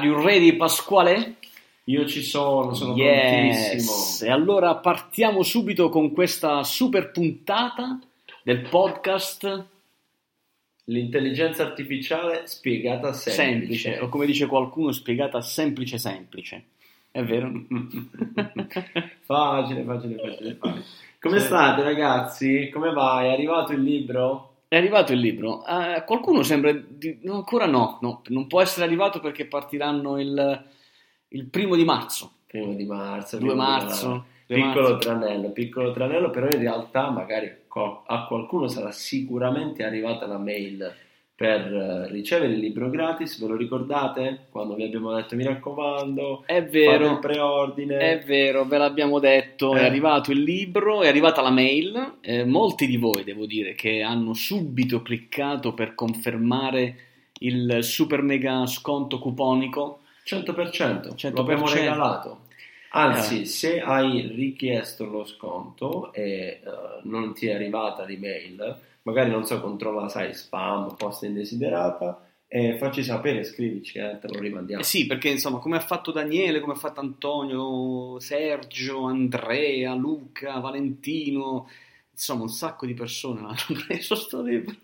[0.00, 1.34] Are you ready, Pasquale?
[1.84, 3.68] Io ci sono, sono yes.
[3.68, 4.30] prontissimo.
[4.30, 8.00] E allora partiamo subito con questa super puntata
[8.42, 9.66] del podcast
[10.84, 13.42] L'intelligenza artificiale spiegata semplice.
[13.42, 16.64] semplice, o come dice qualcuno, spiegata semplice semplice.
[17.10, 17.52] È vero?
[19.20, 20.84] facile, facile, facile, facile.
[21.20, 22.70] Come state ragazzi?
[22.72, 23.28] Come vai?
[23.28, 24.49] È arrivato il libro?
[24.70, 25.64] È arrivato il libro.
[25.66, 26.70] Uh, qualcuno sembra...
[26.72, 27.18] Di...
[27.22, 30.64] No, ancora no, no, non può essere arrivato perché partiranno il,
[31.26, 32.34] il primo di marzo.
[32.46, 33.38] Primo di marzo.
[33.38, 34.24] 2 marzo.
[34.46, 37.52] Piccolo tranello, piccolo tranello, però in realtà magari
[38.06, 40.94] a qualcuno sarà sicuramente arrivata la mail
[41.40, 44.48] per ricevere il libro gratis, ve lo ricordate?
[44.50, 47.96] Quando vi abbiamo detto mi raccomando, è vero, preordine.
[47.96, 49.80] È vero, ve l'abbiamo detto, eh.
[49.80, 54.02] è arrivato il libro, è arrivata la mail, eh, molti di voi devo dire che
[54.02, 56.96] hanno subito cliccato per confermare
[57.38, 60.00] il super mega sconto cuponico.
[60.26, 61.32] 100%, 100%.
[61.32, 62.40] lo abbiamo regalato.
[62.92, 63.44] Anzi, eh.
[63.46, 69.60] se hai richiesto lo sconto e uh, non ti è arrivata l'email, magari non so,
[69.60, 74.82] controlla, sai, spam, posta indesiderata e facci sapere, scrivici, eh, te lo rimandiamo.
[74.82, 80.58] Eh sì, perché insomma, come ha fatto Daniele, come ha fatto Antonio, Sergio, Andrea, Luca,
[80.58, 81.68] Valentino,
[82.10, 84.74] insomma, un sacco di persone hanno preso sto libro.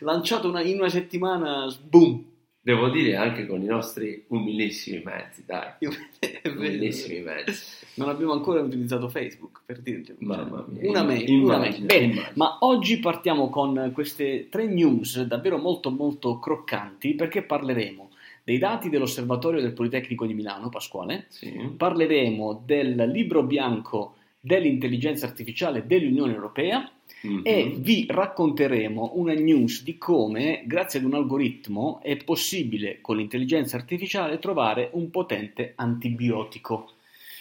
[0.00, 2.31] lanciato una, in una settimana, boom,
[2.64, 5.72] Devo dire anche con i nostri umilissimi mezzi, dai.
[6.46, 7.84] umilissimi mezzi.
[7.94, 10.14] Non abbiamo ancora utilizzato Facebook, per dirti.
[10.18, 10.88] Mamma mia.
[10.88, 11.84] Una mail, una mail.
[11.84, 18.10] Bene, ma oggi partiamo con queste tre news davvero molto molto croccanti perché parleremo
[18.44, 21.26] dei dati dell'Osservatorio del Politecnico di Milano, Pasquale.
[21.30, 21.50] Sì.
[21.76, 26.90] Parleremo del libro bianco dell'intelligenza artificiale dell'Unione Europea
[27.24, 27.42] mm-hmm.
[27.44, 33.76] e vi racconteremo una news di come, grazie ad un algoritmo, è possibile con l'intelligenza
[33.76, 36.90] artificiale trovare un potente antibiotico.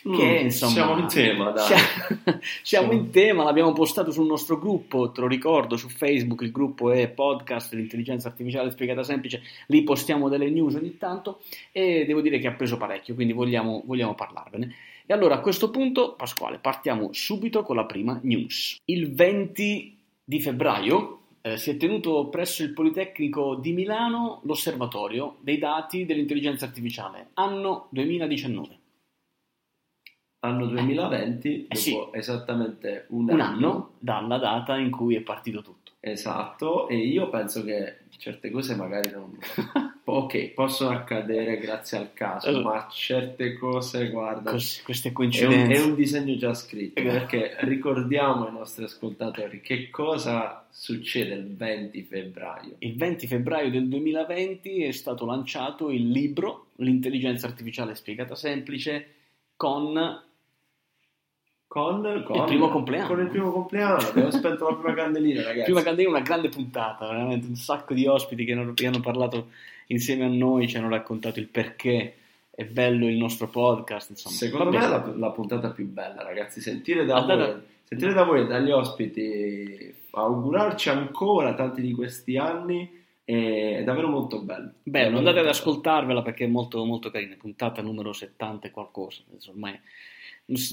[0.04, 0.10] Che
[0.42, 1.66] mm, insomma, siamo in tema, dai.
[1.66, 6.52] Siamo, siamo in tema, l'abbiamo postato sul nostro gruppo, te lo ricordo, su Facebook, il
[6.52, 12.22] gruppo è podcast l'intelligenza artificiale spiegata semplice, lì postiamo delle news ogni tanto e devo
[12.22, 14.76] dire che ha preso parecchio, quindi vogliamo, vogliamo parlarvene.
[15.12, 18.78] E allora a questo punto, Pasquale, partiamo subito con la prima news.
[18.86, 25.58] Il 20 di febbraio eh, si è tenuto presso il Politecnico di Milano l'osservatorio dei
[25.58, 28.80] dati dell'intelligenza artificiale, anno 2019
[30.44, 31.98] anno 2020, eh sì.
[32.14, 35.81] esattamente un, un anno, anno, dalla data in cui è partito tutto.
[36.04, 39.38] Esatto, e io penso che certe cose magari non...
[40.04, 44.50] ok, possono accadere grazie al caso, allora, ma certe cose, guarda...
[44.50, 45.72] Cos- queste coincidenze...
[45.72, 51.36] È un, è un, disegno già scritto, perché ricordiamo ai nostri ascoltatori che cosa succede
[51.36, 52.76] il 20 febbraio.
[52.80, 59.14] Il 20 febbraio del 2020 è stato lanciato il libro L'intelligenza artificiale spiegata semplice
[59.56, 60.24] con
[61.72, 63.08] con, con, il primo compleanno.
[63.08, 65.64] Con il primo compleanno, abbiamo spento la prima candelina, ragazzi.
[65.64, 69.52] Prima candelina, una grande puntata, veramente un sacco di ospiti che hanno, che hanno parlato
[69.88, 72.16] insieme a noi, ci hanno raccontato il perché
[72.50, 74.10] è bello il nostro podcast.
[74.10, 74.36] Insomma.
[74.36, 76.60] Secondo me è la, la, puntata più bella, ragazzi.
[76.60, 83.82] Sentire da, voi, sentire da voi dagli ospiti, augurarci ancora tanti di questi anni è
[83.86, 84.74] davvero molto bello.
[84.84, 87.38] Bello, andate ad ascoltarvela perché è molto, molto carina.
[87.40, 89.22] Puntata numero 70 e qualcosa.
[89.48, 89.80] Ormai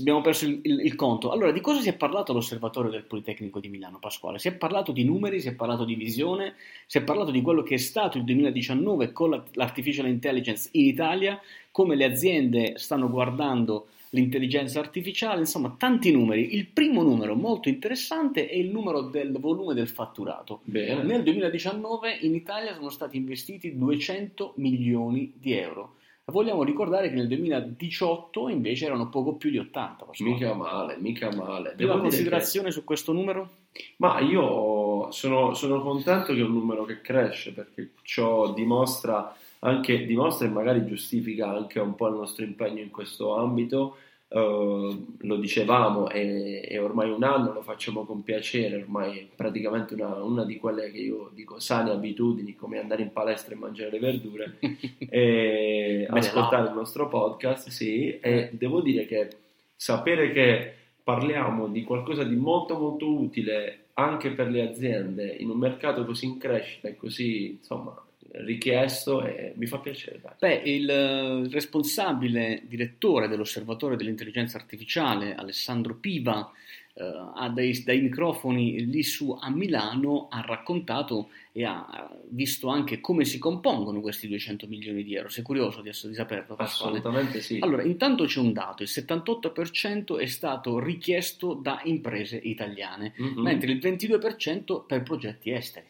[0.01, 1.31] abbiamo perso il, il, il, conto.
[1.31, 4.39] Allora, di cosa si è parlato all'osservatorio del Politecnico di Milano, Pasquale?
[4.39, 6.55] Si è parlato di numeri, si è parlato di visione,
[6.87, 11.41] si è parlato di quello che è stato il 2019 con l'artificial intelligence in Italia,
[11.71, 16.55] come le aziende stanno guardando l'intelligenza artificiale, insomma, tanti numeri.
[16.55, 20.61] Il primo numero molto interessante è il numero del volume del fatturato.
[20.65, 21.03] Bene.
[21.03, 25.97] Nel 2019 in Italia sono stati investiti 200 milioni di euro
[26.31, 30.07] Vogliamo ricordare che nel 2018 invece erano poco più di 80.
[30.19, 31.73] Mica male, mica male.
[31.75, 32.73] Prima considerazione che...
[32.75, 33.49] su questo numero?
[33.97, 40.05] Ma io sono, sono, contento che è un numero che cresce perché ciò dimostra, anche,
[40.05, 43.97] dimostra e magari giustifica anche un po' il nostro impegno in questo ambito
[44.29, 49.95] Uh, lo dicevamo e, e, ormai un anno lo facciamo con piacere, ormai è praticamente
[49.95, 53.93] una, una, di quelle che io dico sane abitudini come andare in palestra e mangiare
[53.93, 54.59] le verdure
[55.09, 59.31] e ascoltare il nostro podcast, sì, e devo dire che
[59.75, 65.57] sapere che parliamo di qualcosa di molto molto utile anche per le aziende in un
[65.57, 67.99] mercato così in crescita e così insomma
[68.33, 70.21] richiesto e mi fa piacere.
[70.21, 70.33] Dai.
[70.39, 76.53] Beh, il eh, responsabile direttore dell'Osservatorio dell'Intelligenza Artificiale, Alessandro Piva,
[77.01, 83.25] ha dai, dai, microfoni lì su a Milano, ha raccontato e ha visto anche come
[83.25, 85.29] si compongono questi 200 milioni di euro.
[85.29, 86.57] Sei curioso di, di saperlo?
[86.57, 86.99] Pasquale?
[86.99, 87.59] Assolutamente sì.
[87.61, 93.41] Allora, intanto c'è un dato, il 78% è stato richiesto da imprese italiane, mm-hmm.
[93.41, 95.87] mentre il 22% per progetti esteri.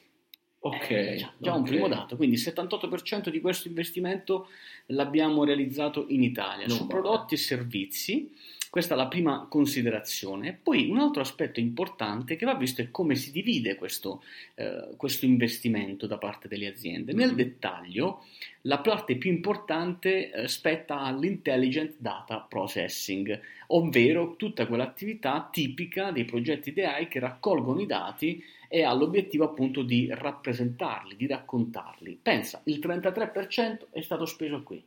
[0.60, 0.90] Ok.
[0.90, 1.60] Eh, già, già okay.
[1.60, 4.48] un primo dato, quindi il 78% di questo investimento
[4.86, 7.00] l'abbiamo realizzato in Italia, non su vale.
[7.00, 8.32] prodotti e servizi
[8.70, 10.58] questa è la prima considerazione.
[10.62, 14.22] Poi un altro aspetto importante che va visto è come si divide questo,
[14.54, 17.12] eh, questo investimento da parte delle aziende.
[17.12, 17.36] Nel mm-hmm.
[17.36, 18.24] dettaglio,
[18.62, 26.72] la parte più importante eh, spetta all'intelligent data processing, ovvero tutta quell'attività tipica dei progetti
[26.72, 32.18] di che raccolgono i dati e ha l'obiettivo appunto di rappresentarli, di raccontarli.
[32.20, 34.82] Pensa, il 33% è stato speso qui,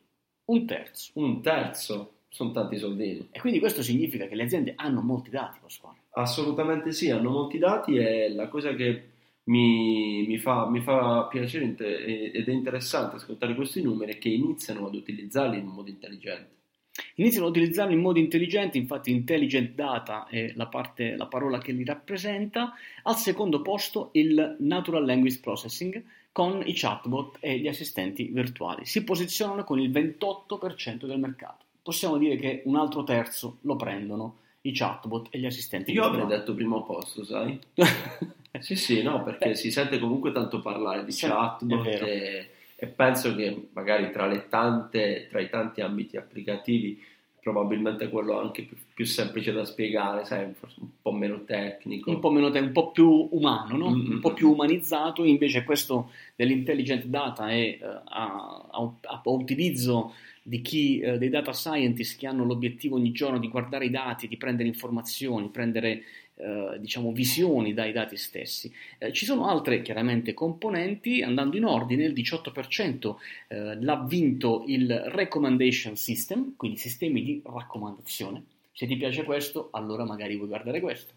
[0.45, 1.11] un terzo.
[1.15, 2.13] Un terzo?
[2.31, 3.27] Sono tanti soldini.
[3.31, 5.97] E quindi questo significa che le aziende hanno molti dati, Pasquale.
[6.11, 9.09] Assolutamente sì, hanno molti dati e la cosa che
[9.43, 14.87] mi, mi, fa, mi fa, piacere ed è interessante ascoltare questi numeri è che iniziano
[14.87, 16.59] ad utilizzarli in modo intelligente.
[17.15, 21.73] Iniziano ad utilizzarli in modo intelligente, infatti intelligent data è la, parte, la parola che
[21.73, 22.73] li rappresenta.
[23.03, 26.01] Al secondo posto il natural language processing
[26.31, 28.85] con i chatbot e gli assistenti virtuali.
[28.85, 34.37] Si posizionano con il 28% del mercato possiamo dire che un altro terzo lo prendono
[34.61, 35.91] i chatbot e gli assistenti.
[35.91, 37.59] Io avrei detto primo posto, sai?
[38.59, 42.87] sì, sì, no, perché Beh, si sente comunque tanto parlare di sì, chatbot e, e,
[42.87, 47.09] penso che magari tra, tante, tra i tanti ambiti applicativi
[47.41, 52.11] probabilmente quello anche più, più, semplice da spiegare, sai, un po' meno tecnico.
[52.11, 53.89] Un po' meno tecnico, un po' più umano, no?
[53.89, 54.11] mm-hmm.
[54.11, 60.13] un po' più umanizzato, invece questo dell'intelligent data è uh, a, a, a, utilizzo
[60.43, 64.27] di chi, eh, dei data scientist che hanno l'obiettivo ogni giorno di guardare i dati,
[64.27, 66.03] di prendere informazioni, prendere
[66.35, 68.73] eh, diciamo visioni dai dati stessi.
[68.97, 73.15] Eh, ci sono altre chiaramente componenti, andando in ordine, il 18%
[73.47, 78.43] eh, l'ha vinto il recommendation system, quindi sistemi di raccomandazione.
[78.71, 81.13] Se ti piace questo, allora magari vuoi guardare questo.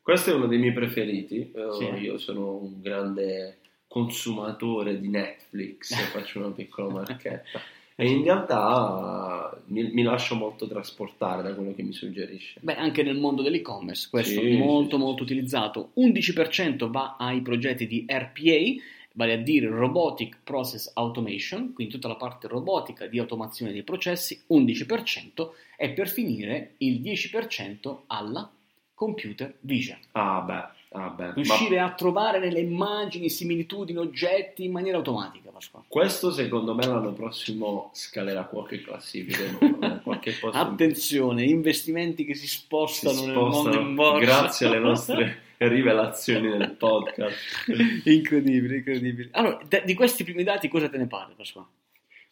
[0.00, 1.84] Questo è uno dei miei preferiti, eh, sì.
[2.00, 7.60] io sono un grande consumatore di Netflix, faccio una piccola marchetta.
[8.00, 12.60] E in realtà mi, mi, lascio molto trasportare da quello che mi suggerisce.
[12.62, 15.32] Beh, anche nel mondo dell'e-commerce, questo sì, è molto sì, molto sì.
[15.32, 15.90] utilizzato.
[15.96, 18.80] 11% va ai progetti di RPA,
[19.14, 24.40] vale a dire Robotic Process Automation, quindi tutta la parte robotica di automazione dei processi,
[24.48, 28.48] 11%, e per finire il 10% alla
[28.94, 29.98] computer vision.
[30.12, 31.84] Ah beh, Ah, beh, riuscire ma...
[31.84, 35.50] a trovare nelle immagini similitudini, oggetti in maniera automatica.
[35.50, 35.84] Pasquale.
[35.88, 39.42] Questo secondo me l'anno prossimo scalerà qualche classifica.
[40.02, 44.24] qualche Attenzione, investimenti che si spostano, si spostano nel mondo in borsa.
[44.24, 47.66] Grazie alle nostre rivelazioni nel podcast.
[48.04, 49.28] incredibile, incredibile.
[49.32, 51.66] Allora, di questi primi dati cosa te ne pare, Pasquale?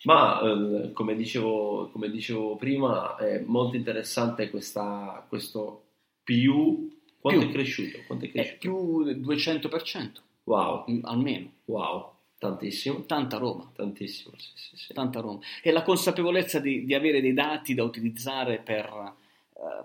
[0.04, 5.82] Ma eh, come, dicevo, come, dicevo, prima, è molto interessante questa, questo
[6.22, 6.95] più
[7.26, 7.48] quanto più.
[7.48, 7.98] è cresciuto?
[8.06, 8.54] Quanto è cresciuto?
[8.54, 10.10] È più del 200%.
[10.44, 10.84] Wow.
[10.90, 11.52] Mm, almeno.
[11.64, 12.12] Wow.
[12.38, 13.04] Tantissimo.
[13.06, 13.70] Tanta roba.
[13.74, 14.92] Tantissimo, sì, sì, sì.
[14.92, 15.44] Tanta roba.
[15.62, 19.24] E la consapevolezza di, di avere dei dati da utilizzare per eh,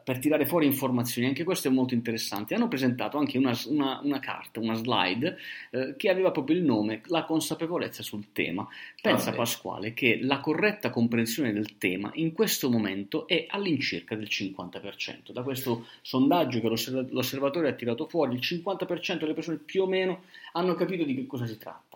[0.03, 2.53] per tirare fuori informazioni, anche questo è molto interessante.
[2.53, 5.37] Hanno presentato anche una, una, una carta, una slide
[5.71, 8.67] eh, che aveva proprio il nome La consapevolezza sul tema.
[9.01, 14.27] Pensa ah, Pasquale che la corretta comprensione del tema in questo momento è all'incirca del
[14.29, 15.31] 50%.
[15.31, 20.23] Da questo sondaggio che l'osservatore ha tirato fuori, il 50% delle persone più o meno
[20.53, 21.90] hanno capito di che cosa si tratta.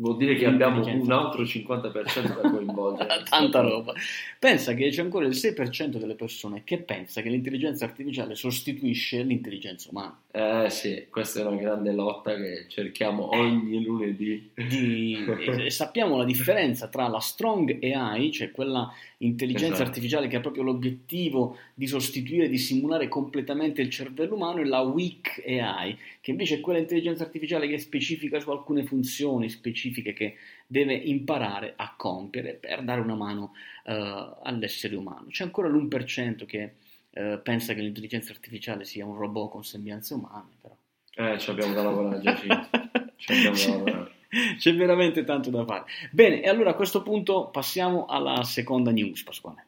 [0.00, 3.22] Vuol dire che abbiamo un altro 50% da coinvolgere.
[3.28, 3.92] Tanta roba.
[4.38, 9.90] Pensa che c'è ancora il 6% delle persone che pensa che l'intelligenza artificiale sostituisce l'intelligenza
[9.90, 10.18] umana.
[10.32, 14.50] Eh sì, questa è una grande lotta che cerchiamo ogni lunedì.
[14.54, 15.24] Di,
[15.64, 19.88] e sappiamo la differenza tra la strong AI, cioè quella intelligenza esatto.
[19.88, 24.82] artificiale che ha proprio l'obiettivo di sostituire, di simulare completamente il cervello umano, e la
[24.82, 30.12] weak AI, che invece è quella intelligenza artificiale che è specifica su alcune funzioni specifiche
[30.12, 33.52] che deve imparare a compiere per dare una mano
[33.84, 35.26] uh, all'essere umano.
[35.28, 36.74] C'è ancora l'1% che
[37.10, 40.76] uh, pensa che l'intelligenza artificiale sia un robot con sembianze umane, però.
[41.14, 42.68] Eh, ci abbiamo da lavorare, Giacinto.
[43.16, 44.12] ci abbiamo da lavorare.
[44.58, 45.84] C'è veramente tanto da fare.
[46.12, 49.66] Bene, e allora a questo punto passiamo alla seconda news, Pasquale.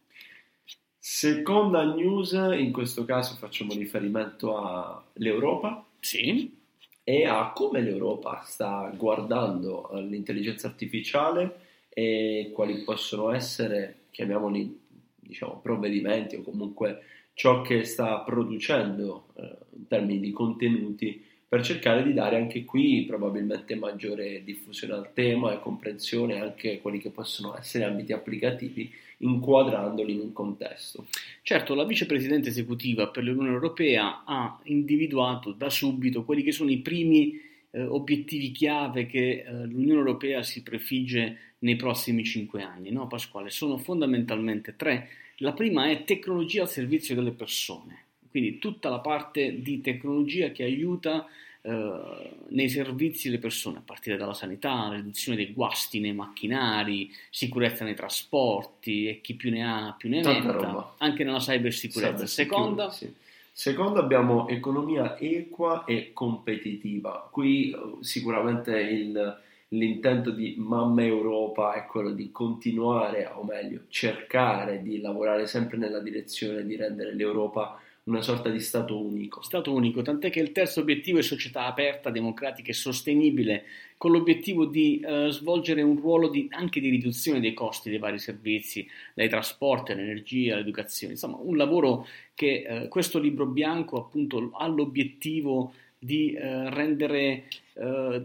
[0.99, 5.85] Seconda news, in questo caso facciamo riferimento all'Europa.
[5.99, 6.61] Sì
[7.05, 14.81] e a come l'Europa sta guardando all'intelligenza artificiale e quali possono essere, chiamiamoli
[15.17, 17.03] diciamo, provvedimenti o comunque
[17.35, 23.05] ciò che sta producendo eh, in termini di contenuti per cercare di dare anche qui
[23.07, 30.15] probabilmente maggiore diffusione al tema e comprensione anche quelli che possono essere ambiti applicativi inquadrandoli
[30.15, 31.07] in un contesto.
[31.43, 36.79] Certo, la vicepresidente esecutiva per l'Unione Europea ha individuato da subito quelli che sono i
[36.79, 37.39] primi
[37.71, 43.51] eh, obiettivi chiave che eh, l'Unione Europea si prefigge nei prossimi cinque anni, no Pasquale?
[43.51, 45.09] Sono fondamentalmente tre.
[45.39, 50.63] La prima è tecnologia al servizio delle persone, quindi tutta la parte di tecnologia che
[50.63, 51.27] aiuta
[51.63, 57.85] eh, nei servizi delle persone, a partire dalla sanità, riduzione dei guasti nei macchinari, sicurezza
[57.85, 62.27] nei trasporti e chi più ne ha più ne metta, anche nella cybersicurezza.
[62.27, 63.13] Seconda, sì.
[63.55, 67.29] Secondo abbiamo economia equa e competitiva.
[67.31, 69.41] Qui eh, sicuramente il,
[69.73, 76.01] l'intento di Mamma Europa è quello di continuare, o meglio, cercare di lavorare sempre nella
[76.01, 79.43] direzione di rendere l'Europa una sorta di Stato unico.
[79.43, 83.65] Stato unico, tant'è che il terzo obiettivo è società aperta, democratica e sostenibile,
[83.97, 88.19] con l'obiettivo di eh, svolgere un ruolo di, anche di riduzione dei costi dei vari
[88.19, 94.67] servizi, dai trasporti all'energia, all'educazione, insomma un lavoro che eh, questo libro bianco appunto ha
[94.67, 98.23] l'obiettivo di eh, rendere eh,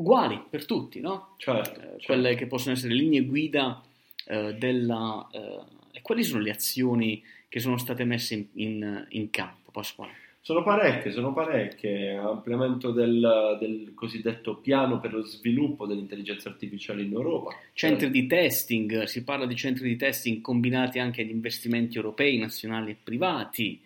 [0.00, 1.34] uguali per tutti, no?
[1.36, 2.06] Certo, eh, certo.
[2.06, 3.82] Quelle che possono essere linee guida
[4.26, 5.28] eh, della...
[5.92, 10.28] e quali sono le azioni che sono state messe in, in, in campo, Pasquale?
[10.42, 12.16] Sono parecchie, sono parecchie.
[12.16, 17.54] Ampliamento del, del, cosiddetto piano per lo sviluppo dell'intelligenza artificiale in Europa.
[17.74, 22.92] Centri di testing, si parla di centri di testing combinati anche ad investimenti europei, nazionali
[22.92, 23.80] e privati.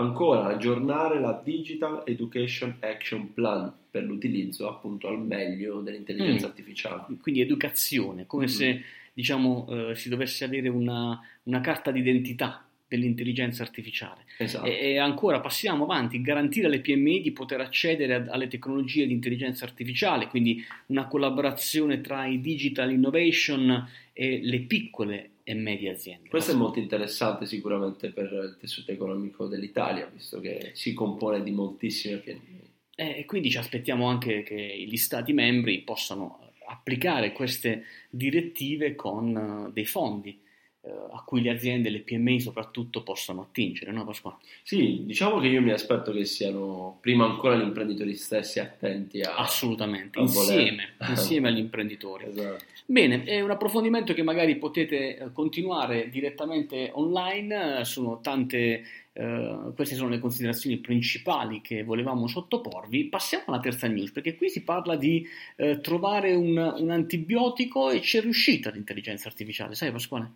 [0.00, 6.50] Ancora, aggiornare la Digital Education Action Plan per l'utilizzo appunto al meglio dell'intelligenza mm.
[6.50, 7.04] artificiale.
[7.20, 8.48] Quindi educazione, come mm.
[8.48, 14.22] se diciamo eh, si dovesse avere una, una carta d'identità dell'intelligenza artificiale.
[14.38, 14.66] Esatto.
[14.66, 19.12] E, e, ancora passiamo avanti, garantire alle PMI di poter accedere a, alle tecnologie di
[19.12, 26.28] intelligenza artificiale, quindi una collaborazione tra i digital innovation e le piccole e medie aziende.
[26.28, 31.50] Questo è molto interessante sicuramente per il tessuto economico dell'Italia, visto che si compone di
[31.50, 32.68] moltissime PMI.
[32.94, 39.72] E quindi ci aspettiamo anche che gli Stati membri possano applicare queste direttive con uh,
[39.72, 40.49] dei fondi eh,
[40.82, 44.36] a cui le aziende, le PMI soprattutto, possono attingere, no Pasquale?
[44.62, 49.36] Sì, diciamo che io mi aspetto che siano prima ancora gli imprenditori stessi attenti a...
[49.36, 52.24] Assolutamente, a insieme, insieme agli imprenditori.
[52.26, 52.64] Esatto.
[52.86, 58.84] Bene, è un approfondimento che magari potete eh, continuare direttamente online, sono tante...
[59.12, 63.06] Uh, queste sono le considerazioni principali che volevamo sottoporvi.
[63.06, 67.98] Passiamo alla terza news, perché qui si parla di uh, trovare un, un antibiotico e
[67.98, 70.30] c'è riuscita l'intelligenza artificiale, sai Pasquale?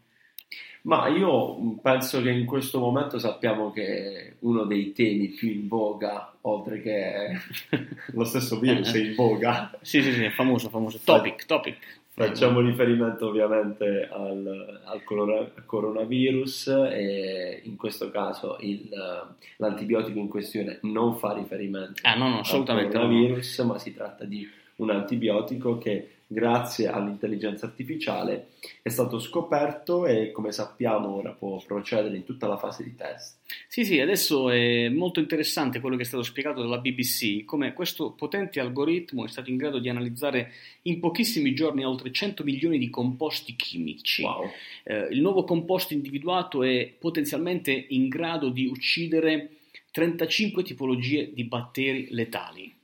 [0.85, 6.35] Ma io penso che in questo momento sappiamo che uno dei temi più in voga,
[6.43, 7.39] oltre che
[8.13, 9.71] lo stesso virus è in voga.
[9.81, 11.01] sì, sì, sì, famoso, famoso.
[11.03, 12.03] Topic, topic.
[12.17, 15.03] Facciamo riferimento ovviamente al, al
[15.65, 18.89] coronavirus e in questo caso il,
[19.57, 23.65] l'antibiotico in questione non fa riferimento ah, no, no, al coronavirus, no.
[23.65, 28.49] ma si tratta di un antibiotico che grazie all'intelligenza artificiale
[28.83, 33.39] è stato scoperto e come sappiamo ora può procedere in tutta la fase di test.
[33.69, 38.13] Sì, sì, adesso è molto interessante quello che è stato spiegato dalla BBC, come questo
[38.13, 40.53] potente algoritmo è stato in grado di analizzare
[40.83, 44.23] in pochissimi giorni oltre 100 milioni di composti chimici.
[44.23, 44.51] Wow.
[44.83, 49.51] Eh, il nuovo composto individuato è potenzialmente in grado di uccidere
[49.93, 52.83] 35 tipologie di batteri letali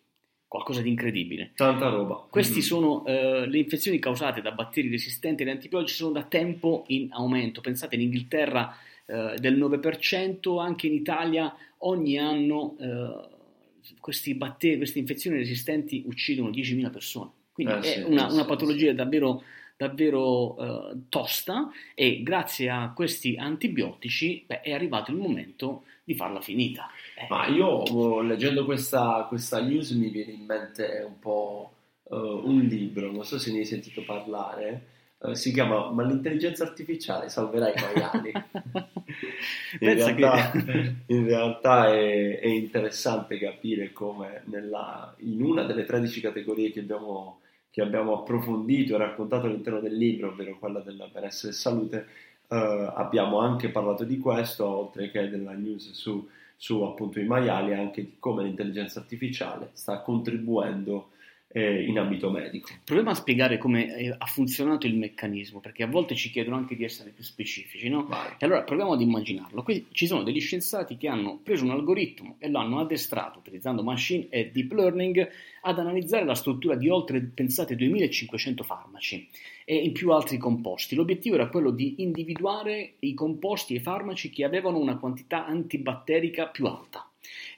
[0.50, 1.52] qualcosa di incredibile.
[1.54, 2.26] Tanta roba.
[2.28, 2.62] Queste mm.
[2.62, 7.60] sono uh, le infezioni causate da batteri resistenti agli antibiotici sono da tempo in aumento.
[7.60, 8.74] Pensate in Inghilterra
[9.06, 16.50] uh, del 9%, anche in Italia ogni anno uh, questi batteri, queste infezioni resistenti uccidono
[16.50, 17.30] 10.000 persone.
[17.52, 18.96] Quindi eh, è sì, una, sì, una, patologia sì.
[18.96, 19.44] davvero
[19.76, 26.40] davvero uh, tosta e grazie a questi antibiotici beh, è arrivato il momento di farla
[26.40, 26.90] finita.
[27.16, 27.26] Eh.
[27.28, 32.60] Ma io oh, leggendo questa, questa, news mi viene in mente un po' uh, un
[32.60, 34.86] libro, non so se ne hai sentito parlare,
[35.18, 38.32] uh, si chiama Ma l'intelligenza artificiale salverà i maiali.
[39.80, 40.94] in, realtà, che...
[41.06, 47.40] in realtà è, è, interessante capire come nella, in una delle 13 categorie che abbiamo,
[47.70, 52.06] che abbiamo approfondito e raccontato all'interno del libro, ovvero quella del benessere e salute,
[52.50, 56.28] uh, abbiamo anche parlato di questo, oltre che della news su
[56.62, 61.12] su appunto i maiali anche di come l'intelligenza artificiale sta contribuendo
[61.52, 62.70] eh, in ambito medico.
[62.84, 66.76] Proviamo a spiegare come eh, ha funzionato il meccanismo, perché a volte ci chiedono anche
[66.76, 68.06] di essere più specifici, no?
[68.06, 68.34] Vai.
[68.38, 69.62] E allora proviamo ad immaginarlo.
[69.62, 74.28] Qui ci sono degli scienziati che hanno preso un algoritmo e l'hanno addestrato utilizzando machine
[74.28, 75.28] e deep learning
[75.62, 79.28] ad analizzare la struttura di oltre, pensate, 2500 farmaci
[79.64, 80.94] e in più altri composti.
[80.94, 86.46] L'obiettivo era quello di individuare i composti e i farmaci che avevano una quantità antibatterica
[86.46, 87.08] più alta,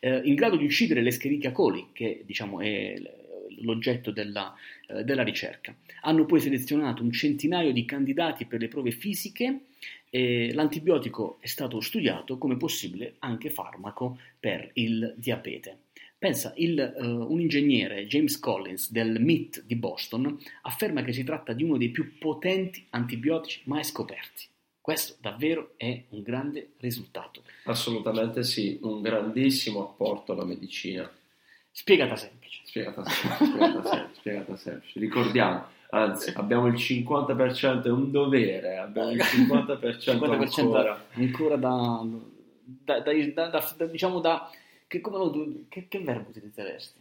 [0.00, 3.20] eh, in grado di uccidere l'Escherichia coli, che diciamo è
[3.62, 4.54] l'oggetto della,
[4.88, 5.74] eh, della ricerca.
[6.02, 9.66] Hanno poi selezionato un centinaio di candidati per le prove fisiche
[10.10, 15.78] e l'antibiotico è stato studiato come possibile anche farmaco per il diabete.
[16.18, 21.52] Pensa, il, uh, un ingegnere, James Collins, del MIT di Boston, afferma che si tratta
[21.52, 24.44] di uno dei più potenti antibiotici mai scoperti.
[24.80, 27.42] Questo davvero è un grande risultato.
[27.64, 31.10] Assolutamente sì, un grandissimo apporto alla medicina.
[31.74, 32.60] Spiegata semplice.
[32.64, 35.00] Spiegata semplice, spiegata semplice, spiegata semplice.
[35.00, 41.04] Ricordiamo, anzi, abbiamo il 50%, è un dovere, abbiamo il 50%, 50% ancora.
[41.14, 42.04] ancora da,
[42.84, 44.50] da, da, da, diciamo da,
[44.86, 47.00] che, come lo, che, che verbo utilizzeresti?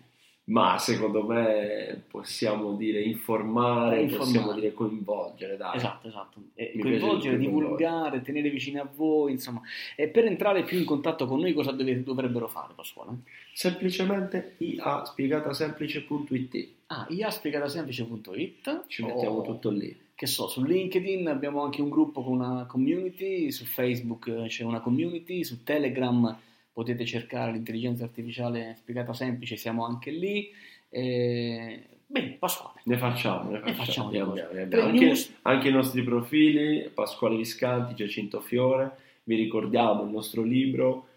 [0.51, 4.25] Ma secondo me possiamo dire informare, informare.
[4.25, 5.55] possiamo dire coinvolgere.
[5.55, 5.77] Dai.
[5.77, 6.41] Esatto, esatto.
[6.55, 9.61] E coinvolgere, divulgare, tenere vicino a voi, insomma.
[9.95, 13.19] E per entrare più in contatto con noi cosa dov- dovrebbero fare, Pasquale?
[13.53, 19.43] Semplicemente iaspiegatasemplice.it Ah, iaspiegatasemplice.it Ci mettiamo oh.
[19.43, 19.97] tutto lì.
[20.13, 24.81] Che so, su LinkedIn abbiamo anche un gruppo con una community, su Facebook c'è una
[24.81, 26.37] community, su Telegram
[26.71, 30.49] potete cercare l'intelligenza artificiale spiegata semplice, siamo anche lì.
[30.89, 32.81] Eh, bene, Pasquale.
[32.85, 33.69] Ne facciamo, ne facciamo.
[33.69, 34.87] Ne facciamo andiamo, andiamo.
[34.87, 41.07] Anche, anche, i nostri profili, Pasquale Viscanti, Giacinto Fiore, vi ricordiamo il nostro libro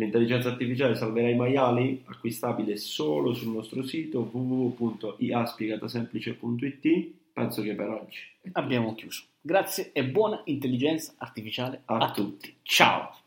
[0.00, 7.10] L'intelligenza artificiale salverà i maiali, acquistabile solo sul nostro sito www.iaspiegatasemplice.it.
[7.32, 8.20] Penso che per oggi
[8.52, 9.24] abbiamo chiuso.
[9.40, 12.54] Grazie e buona intelligenza artificiale a, a tutti.
[12.62, 13.18] Ciao!